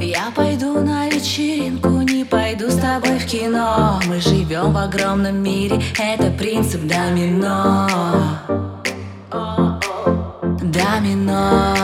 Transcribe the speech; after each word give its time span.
Я 0.00 0.30
пойду 0.34 0.80
на 0.80 1.08
вечеринку, 1.08 1.88
не 1.88 2.24
пойду 2.24 2.70
с 2.70 2.76
тобой 2.76 3.18
в 3.18 3.26
кино. 3.26 4.00
Мы 4.06 4.20
живем 4.20 4.72
в 4.72 4.76
огромном 4.76 5.42
мире, 5.42 5.82
это 5.98 6.30
принцип 6.30 6.82
домино. 6.82 7.88
Домино. 10.62 11.74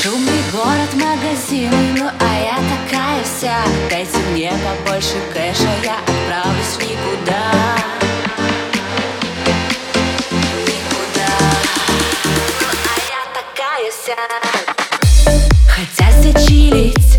Шумный 0.00 0.42
город, 0.52 0.90
магазины, 0.94 1.98
ну 1.98 2.08
а 2.20 2.38
я 2.38 2.58
такая 2.70 3.22
вся. 3.24 3.56
Дайте 3.90 4.18
мне 4.32 4.52
побольше 4.64 5.16
кэша, 5.32 5.68
я 5.82 5.96
отправлюсь 6.06 6.76
в 6.76 6.82
никуда 6.82 7.73
Хотя 15.66 16.12
зачилить, 16.20 17.13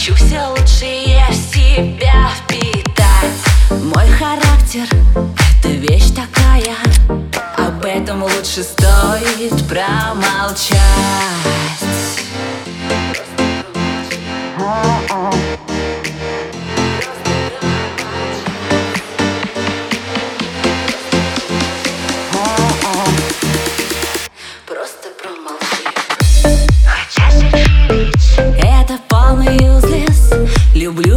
Хочу 0.00 0.14
все 0.14 0.46
лучшее 0.46 1.22
в 1.28 1.34
себя 1.34 2.30
впитать. 2.38 3.82
Мой 3.82 4.08
характер— 4.08 4.88
это 5.58 5.68
вещь 5.68 6.12
такая. 6.14 6.74
Об 7.58 7.84
этом 7.84 8.22
лучше 8.22 8.62
стоит 8.62 9.52
промолчать 9.68 10.80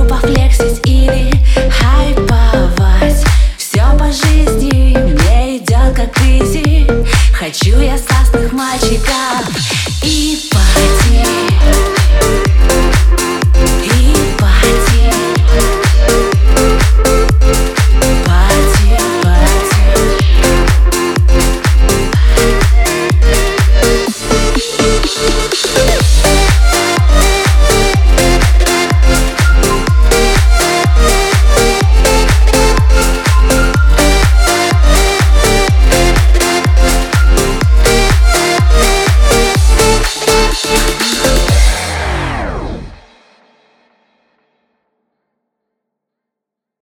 Хотя 0.09 0.33
зачилить 0.33 0.42